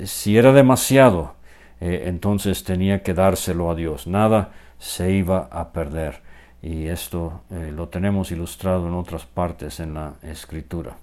[0.04, 1.36] si era demasiado,
[1.80, 4.08] entonces tenía que dárselo a Dios.
[4.08, 6.25] Nada se iba a perder.
[6.66, 10.98] Y esto lo tenemos ilustrado en otras partes en la escritura.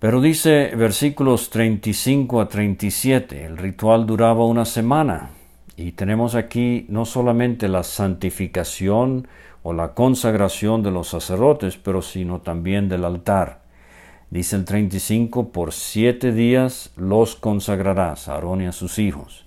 [0.00, 5.30] Pero dice versículos 35 a 37, el ritual duraba una semana
[5.76, 9.28] y tenemos aquí no solamente la santificación
[9.62, 13.60] o la consagración de los sacerdotes, pero sino también del altar.
[14.30, 19.46] Dice el 35, por siete días los consagrarás, a Aarón y a sus hijos.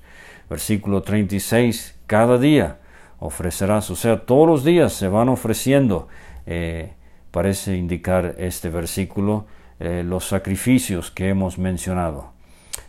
[0.50, 2.78] Versículo 36, cada día
[3.24, 6.10] ofrecerás, o sea, todos los días se van ofreciendo,
[6.46, 6.94] eh,
[7.32, 9.46] parece indicar este versículo,
[9.80, 12.32] eh, los sacrificios que hemos mencionado,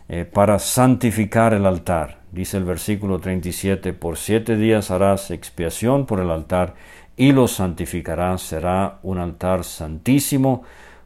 [0.09, 2.19] eh, para santificar el altar.
[2.33, 6.75] Dice el versículo 37, por siete días harás expiación por el altar
[7.15, 10.63] y lo santificarás, será un altar santísimo,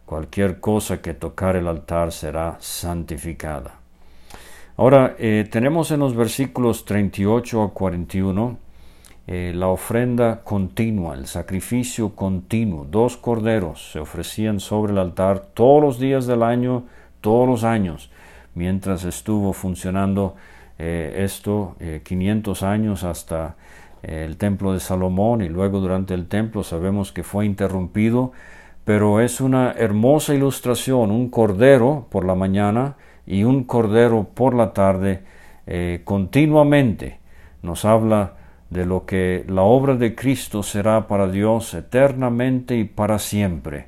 [0.07, 3.75] cualquier cosa que tocar el altar será santificada.
[4.75, 5.15] Ahora,
[5.51, 8.68] tenemos en los versículos 38 a 41
[9.31, 12.87] eh, la ofrenda continua, el sacrificio continuo.
[12.89, 16.85] Dos corderos se ofrecían sobre el altar todos los días del año,
[17.21, 18.09] todos los años,
[18.55, 20.35] mientras estuvo funcionando
[20.79, 23.55] eh, esto 500 eh, años hasta
[24.01, 28.31] el templo de Salomón y luego durante el templo sabemos que fue interrumpido,
[28.83, 32.95] pero es una hermosa ilustración, un cordero por la mañana
[33.27, 35.21] y un cordero por la tarde
[36.03, 37.19] continuamente
[37.61, 38.38] nos habla
[38.69, 43.87] de lo que la obra de Cristo será para Dios eternamente y para siempre,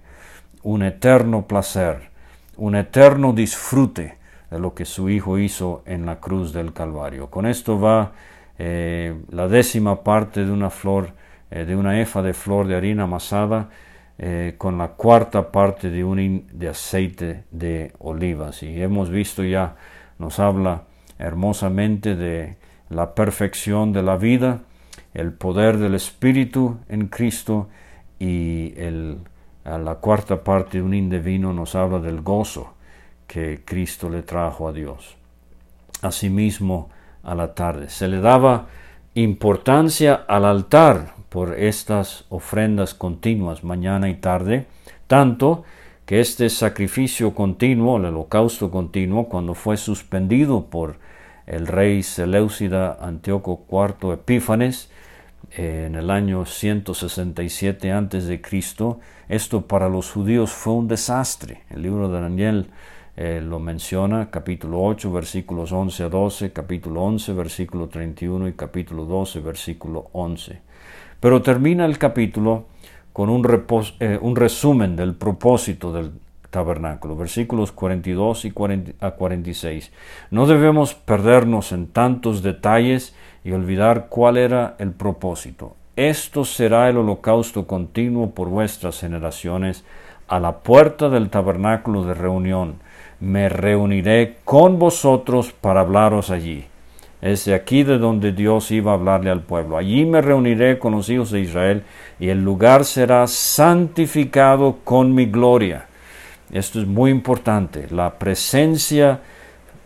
[0.64, 2.10] un eterno placer,
[2.58, 4.18] un eterno disfrute
[4.50, 7.30] de lo que su Hijo hizo en la cruz del Calvario.
[7.30, 8.12] Con esto va
[8.58, 11.14] eh, la décima parte de una flor,
[11.50, 13.70] eh, de una efa de flor de harina amasada,
[14.18, 18.62] eh, con la cuarta parte de un de aceite de olivas.
[18.62, 19.76] Y hemos visto ya,
[20.20, 20.84] nos habla
[21.18, 22.58] hermosamente de
[22.90, 24.62] la perfección de la vida,
[25.14, 27.68] el poder del Espíritu en Cristo
[28.20, 28.74] y
[29.66, 32.74] la cuarta parte de un indivino nos habla del gozo
[33.28, 35.16] que Cristo le trajo a Dios.
[36.02, 36.90] Asimismo,
[37.24, 38.68] a la tarde se le daba
[39.14, 44.68] importancia al altar por estas ofrendas continuas mañana y tarde,
[45.08, 45.64] tanto
[46.06, 50.98] que este sacrificio continuo, el holocausto continuo, cuando fue suspendido por
[51.48, 54.91] el rey Seleucida Antíoco IV Epífanes,
[55.54, 58.42] en el año 167 a.C.
[59.28, 61.64] Esto para los judíos fue un desastre.
[61.70, 62.68] El libro de Daniel
[63.18, 69.06] eh, lo menciona, capítulo 8, versículos 11 a 12, capítulo 11, versículo 31 y capítulo
[69.06, 70.62] 12, versículo 11.
[71.20, 72.66] Pero termina el capítulo
[73.12, 73.46] con un,
[74.00, 76.12] eh, un resumen del propósito del
[76.50, 78.54] tabernáculo, versículos 42 y
[79.00, 79.92] a 46.
[80.30, 85.76] No debemos perdernos en tantos detalles y olvidar cuál era el propósito.
[85.96, 89.84] Esto será el holocausto continuo por vuestras generaciones
[90.28, 92.76] a la puerta del tabernáculo de reunión.
[93.20, 96.66] Me reuniré con vosotros para hablaros allí.
[97.22, 99.78] Es de aquí de donde Dios iba a hablarle al pueblo.
[99.78, 101.84] Allí me reuniré con los hijos de Israel
[102.20, 105.86] y el lugar será santificado con mi gloria.
[106.52, 107.88] Esto es muy importante.
[107.92, 109.20] La presencia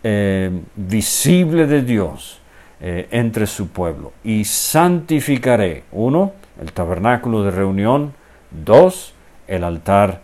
[0.02, 2.40] eh, visible de Dios
[2.82, 4.12] eh, entre su pueblo.
[4.24, 8.14] Y santificaré, uno, el tabernáculo de reunión,
[8.52, 9.14] dos,
[9.48, 10.24] el altar,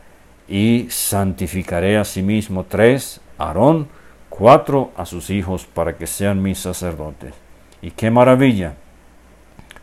[0.50, 3.88] y santificaré a sí mismo, tres, Aarón,
[4.30, 7.34] cuatro, a sus hijos para que sean mis sacerdotes.
[7.82, 8.74] Y qué maravilla,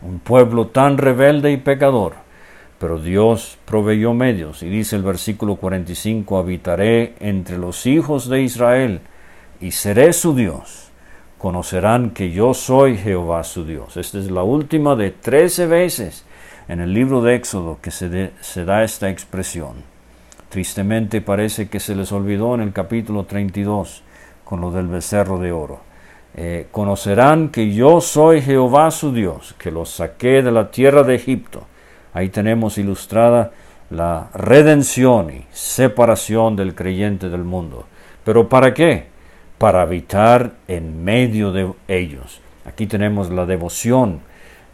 [0.03, 2.17] un pueblo tan rebelde y pecador,
[2.79, 9.01] pero Dios proveyó medios, y dice el versículo 45, habitaré entre los hijos de Israel,
[9.59, 10.88] y seré su Dios
[11.39, 13.97] conocerán que yo soy Jehová su Dios.
[13.97, 16.25] Esta es la última de trece veces
[16.67, 19.77] en el libro de Éxodo que se, da esta expresión.
[20.49, 24.03] Tristemente parece que se les olvidó en el capítulo 32
[24.45, 25.81] con lo del becerro de oro.
[26.35, 31.15] Eh, conocerán que yo soy Jehová su Dios, que los saqué de la tierra de
[31.15, 31.67] Egipto.
[32.15, 33.53] Ahí tenemos ilustrada
[33.91, 37.87] la redención y separación del creyente del mundo.
[38.25, 39.18] ¿Pero para qué?
[39.59, 42.41] Para habitar en medio de ellos.
[42.65, 44.21] Aquí tenemos la devoción,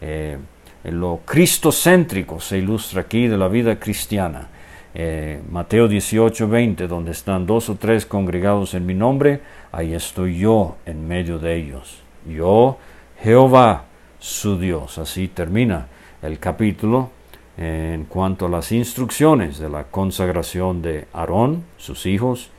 [0.01, 0.37] eh,
[0.83, 4.47] lo cristocéntrico se ilustra aquí de la vida cristiana.
[4.93, 10.37] Eh, Mateo 18, 20, donde están dos o tres congregados en mi nombre, ahí estoy
[10.37, 12.01] yo en medio de ellos.
[12.27, 12.77] Yo,
[13.21, 13.85] Jehová,
[14.19, 14.97] su Dios.
[14.97, 15.87] Así termina
[16.21, 17.09] el capítulo
[17.57, 22.51] en cuanto a las instrucciones de la consagración de Aarón, sus hijos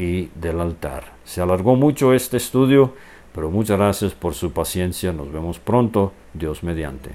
[0.00, 1.14] y del altar.
[1.24, 2.94] Se alargó mucho este estudio,
[3.34, 5.12] pero muchas gracias por su paciencia.
[5.12, 7.10] Nos vemos pronto, Dios mediante.